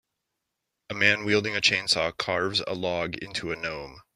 [0.89, 4.01] A man weilding a chainsaw carves a log into a Gnome.